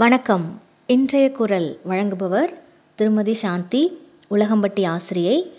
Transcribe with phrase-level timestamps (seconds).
[0.00, 0.60] வணக்கம்.
[0.86, 2.54] இன்றைய குரல் வழங்குபவர்
[2.94, 5.52] திருமதி சாந்தி உலகம்பட்டி ஆசிரியை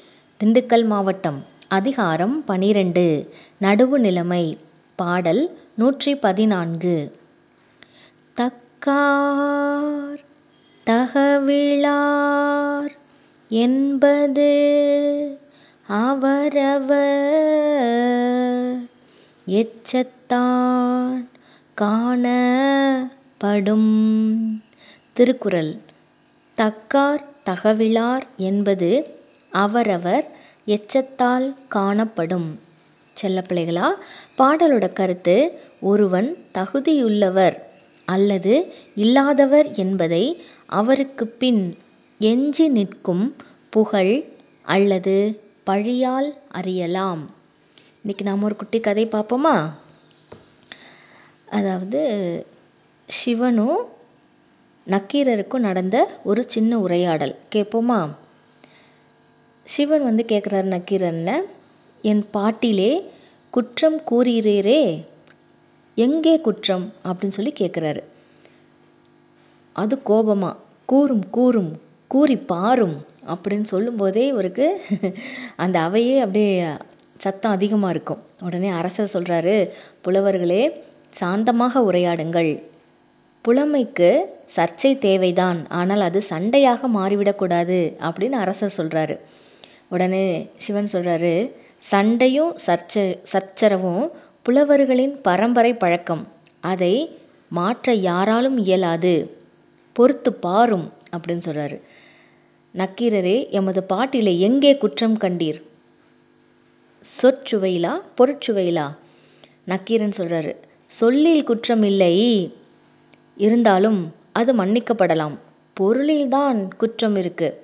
[0.44, 3.30] திண்டுக்கல் மாவட்டம் அதிகாரம் பனிரெண்டு
[3.62, 4.58] நடுவு நிலைமை
[4.96, 7.20] பாடல் நூற்றி பதினான்கு.
[8.36, 10.24] தக்கார்
[10.84, 12.92] தகவிழார்
[13.50, 14.52] என்பது
[15.88, 17.00] அவரவர்
[19.46, 21.28] எச்சத்தான்
[21.74, 22.28] காண
[23.42, 23.92] படும்.
[25.14, 25.72] திருக்குறள்.
[26.58, 28.90] தக்கார் தகவிலார் என்பது
[29.52, 30.26] அவரவர்
[30.68, 32.60] எச்சத்தால் காணப்படும்.
[33.22, 33.88] செல்லப்பிள்ளைகளா
[34.38, 35.36] பாடலோட கருத்து
[35.82, 37.58] ஒருவன் தகுதியுள்ளவர்
[38.08, 38.54] அல்லது
[38.96, 40.24] இல்லாதவர் என்பதை
[40.80, 41.64] அவருக்கு பின்
[42.20, 43.26] எஞ்சி நிற்கும்
[43.70, 44.16] புகழ்
[44.66, 45.16] அல்லது
[45.66, 47.24] பழியால் அறியலாம்.
[48.04, 49.58] இன்றைக்கி நாம் ஒரு குட்டி கதை பார்ப்போமா?
[51.50, 52.02] அதாவது
[53.10, 53.80] சிவனும்
[54.88, 57.34] நக்கீரருக்கும் நடந்த ஒரு சின்ன உரையாடல்.
[57.56, 57.98] கேட்போமா
[59.66, 61.32] சிவன் வந்து கேட்குறாரு நக்கீரன்ல
[62.04, 62.92] என் பாட்டிலே
[63.54, 64.82] குற்றம் கூறுகிறீரே
[65.98, 66.86] எங்கே குற்றம்?
[67.08, 68.02] அப்படின்னு சொல்லி கேட்குறாரு
[69.76, 70.52] அது கோபமா?
[70.86, 71.72] கூறும் கூறும்
[72.12, 72.98] கூறி பாரும்
[73.34, 74.66] அப்படின்னு சொல்லும்போதே இவருக்கு
[75.56, 76.56] அந்த அவையே அப்படியே
[77.18, 78.22] சத்தம் அதிகமாக இருக்கும்.
[78.42, 79.56] உடனே அரசர் சொல்கிறாரு
[80.06, 80.64] புலவர்களே
[81.20, 82.52] சாந்தமாக உரையாடுங்கள்.
[83.46, 84.10] புலமைக்கு
[84.56, 85.60] சர்ச்சை தேவைதான்.
[85.70, 89.16] ஆனால் அது சண்டையாக மாறிவிடக்கூடாது அப்படின்னு அரசர் சொல்கிறாரு
[89.90, 90.26] உடனே
[90.56, 91.34] சிவன் சொல்கிறாரு
[91.92, 94.06] சண்டையும் சர்ச்சை சச்சரவும்
[94.44, 96.28] புலவர்களின் பரம்பரை பழக்கம்.
[96.62, 96.94] அதை
[97.50, 99.16] மாற்ற யாராலும் இயலாது.
[99.96, 101.78] பொறுத்து பாரும் அப்படின்னு சொல்கிறாரு
[102.74, 105.60] நக்கீரரே எமது பாட்டிலே எங்கே குற்றம் கண்டீர்?
[107.04, 108.88] சொற்சுவையிலா பொருட்சுவையிலா?
[109.66, 110.54] நக்கீரன் சொல்கிறாரு
[110.86, 112.16] சொல்லில் குற்றம் இல்லை
[113.38, 115.36] இருந்தாலும் அது மன்னிக்கப்படலாம்.
[115.74, 117.62] பொருளில் தான் குற்றம் இருக்கு.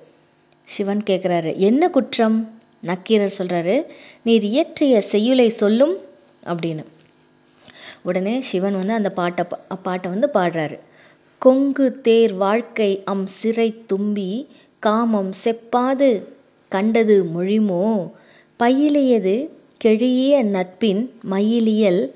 [0.64, 2.38] சிவன் கேட்குறாரு என்ன குற்றம்?
[2.80, 3.82] நக்கீரர் சொல்கிறாரு
[4.22, 5.96] நீர் இயற்றிய செய்யுளை சொல்லும்
[6.46, 6.84] அப்படின்னு.
[8.02, 9.44] உடனே சிவன் வந்து அந்த பாட்டை
[9.82, 10.78] பாட்டை வந்து பாடுறாரு.
[11.38, 16.28] கொங்கு தேர் வாழ்க்கை அம் சிறை தும்பி காமம் செப்பாது
[16.68, 18.10] கண்டது மொழிமோ?
[18.60, 19.48] பயிலியது
[19.84, 22.14] கெழிய நட்பின் மயிலியல்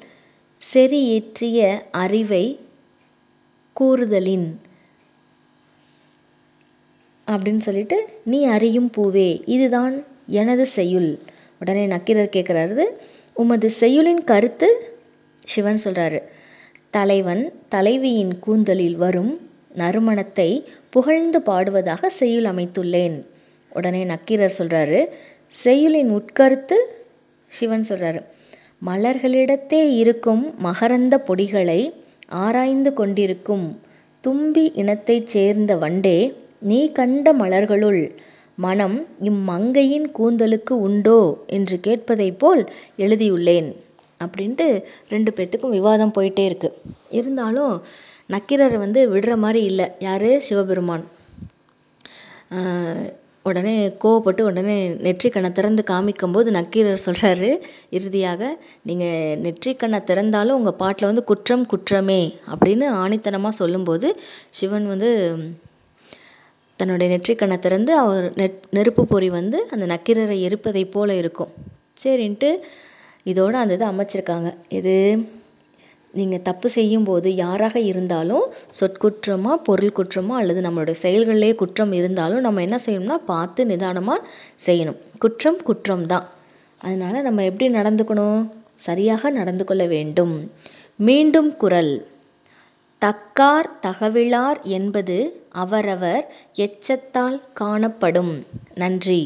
[0.63, 2.59] செறியேற்றிய அறிவை
[3.73, 4.61] கூறுதலின்
[7.27, 11.19] அப்படின்னு சொல்லிட்டு நீ அறியும் பூவே இதுதான் எனது செய்யுள்.
[11.59, 12.85] உடனே நக்கீரர் கேட்குறாரு
[13.35, 14.95] உமது செய்யுளின் கருத்து?
[15.45, 16.23] சிவன் சொல்கிறாரு
[16.91, 23.25] தலைவன் தலைவியின் கூந்தலில் வரும் நறுமணத்தை புகழ்ந்து பாடுவதாக செய்யுள் அமைத்துள்ளேன்.
[23.71, 25.07] உடனே நக்கீரர் சொல்கிறாரு
[25.65, 26.77] செய்யுளின் உட்கருத்து?
[27.47, 28.23] சிவன் சொல்கிறாரு
[28.87, 31.81] மலர்களிடத்தே இருக்கும் மகரந்த பொடிகளை
[32.33, 33.81] ஆராய்ந்து கொண்டிருக்கும்
[34.21, 38.11] தும்பி இனத்தைச் சேர்ந்த வண்டே நீ கண்ட மலர்களுள்
[38.57, 43.77] மனம் இம்மங்கையின் கூந்தலுக்கு உண்டோ என்று கேட்பதைப் போல் எழுதியுள்ளேன்.
[44.25, 46.81] அப்படின்ட்டு ரெண்டு பேர்த்துக்கும் விவாதம் போயிட்டே இருக்கு.
[47.11, 47.83] இருந்தாலும்
[48.29, 49.89] நக்கீரரை வந்து விடுற மாதிரி இல்லை.
[49.99, 50.39] யார்?
[50.39, 51.05] சிவபெருமான்.
[53.43, 54.77] உடனே கோவப்பட்டு உடனே
[55.07, 57.49] நெற்றிக்கண்ணை திறந்து காமிக்கும்போது நக்கீரர் சொல்கிறாரு
[57.91, 58.43] இறுதியாக
[58.83, 62.21] நீங்கள் நெற்றிக்கண்ணை திறந்தாலும் உங்கள் பாட்டில் வந்து குற்றம் குற்றமே
[62.53, 64.11] அப்படின்னு ஆணித்தனமாக சொல்லும்போது
[64.51, 65.11] சிவன் வந்து
[66.79, 71.51] தன்னுடைய நெற்றிக்கண்ணை திறந்து அவர் நெட் நெருப்பு பொறி வந்து அந்த நக்கீரரை எரிப்பதைப் போல இருக்கும்.
[72.05, 72.51] சரின்ட்டு
[73.23, 74.49] இதோடு அந்த இதை அமைச்சிருக்காங்க.
[74.69, 74.95] இது
[76.13, 82.79] நீங்கள் தப்பு செய்யும்போது யாராக இருந்தாலும் சொற்குற்றமாக பொருள் குற்றமாக அல்லது நம்மளுடைய செயல்களிலே குற்றம் இருந்தாலும் நம்ம என்ன
[82.87, 84.27] செய்யணும்னா பார்த்து நிதானமாக
[84.67, 84.99] செய்யணும்.
[85.19, 86.29] குற்றம் குற்றம் தான்.
[86.81, 88.51] அதனால் நம்ம எப்படி நடந்துக்கணும்?
[88.75, 90.51] சரியாக நடந்து கொள்ள வேண்டும்.
[90.97, 92.07] மீண்டும் குரல்.
[93.03, 96.25] தக்கார் தகவிலார் என்பது அவரவர்
[96.57, 98.47] எச்சத்தால் காணப்படும்.
[98.75, 99.23] நன்றி.